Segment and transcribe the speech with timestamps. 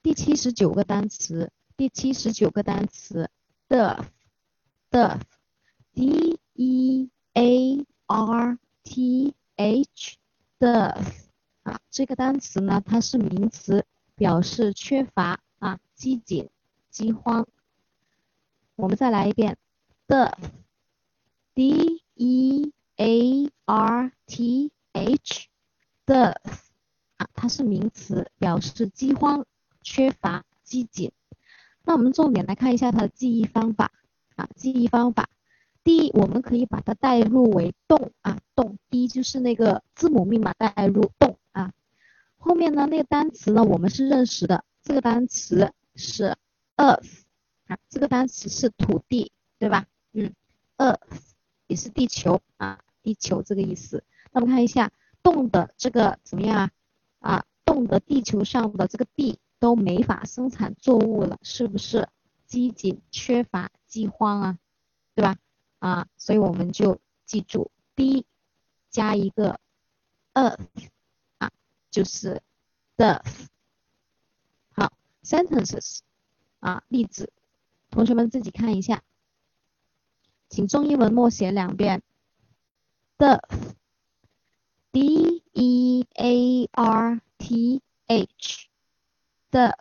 [0.00, 3.28] 第七十九个单词，第七十九个单词
[3.68, 5.18] ，dearth，d
[6.54, 11.26] e a r t h，dearth
[11.62, 13.84] 啊，这个单词呢，它是名词，
[14.14, 16.48] 表示缺乏啊，饥馑、
[16.90, 17.46] 饥荒。
[18.76, 19.56] 我们再来一遍
[20.08, 26.34] ，dearth，d e a r t h，dearth
[27.16, 29.46] 啊，它是名词，表示饥荒。
[29.82, 31.12] 缺乏机警。
[31.84, 33.90] 那我们重点来看一下它的记忆方法
[34.36, 35.28] 啊，记忆方法。
[35.84, 38.78] 第一，我们可以把它代入为动啊，动。
[38.88, 41.72] 第一就是那个字母密码代入动啊。
[42.38, 46.36] 后面呢，那个单词呢，我们是认识的，这个单词是
[46.76, 47.22] earth
[47.66, 49.86] 啊，这个单词是土地，对吧？
[50.12, 50.32] 嗯
[50.76, 51.18] ，earth
[51.66, 54.04] 也是地球啊，地球这个意思。
[54.30, 56.70] 那我们看一下动的这个怎么样啊？
[57.18, 59.40] 啊，动的地球上的这个地。
[59.62, 62.08] 都没法生产作物了，是不是
[62.46, 64.58] 饥馑、缺乏、饥荒啊？
[65.14, 65.36] 对吧？
[65.78, 68.26] 啊，所以我们就记住，D
[68.90, 69.60] 加一个
[70.34, 70.58] earth
[71.38, 71.52] 啊，
[71.92, 72.42] 就是
[72.96, 73.22] the。
[74.72, 76.00] 好，sentences
[76.58, 77.32] 啊，例子，
[77.88, 79.04] 同学们自己看一下，
[80.48, 82.02] 请中英文默写两遍
[83.16, 83.40] ，the，d
[85.52, 88.71] e a r t h。
[89.52, 89.78] 的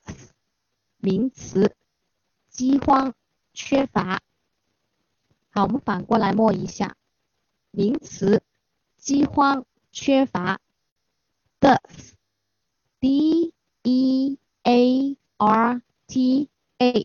[0.97, 1.75] 名词，
[2.49, 3.15] 饥荒、
[3.53, 4.21] 缺乏。
[5.49, 6.95] 好，我们反过来默一下，
[7.71, 8.43] 名词，
[8.97, 10.59] 饥荒、缺乏。
[11.59, 11.69] d
[13.03, 16.99] e a t h d e a r t h，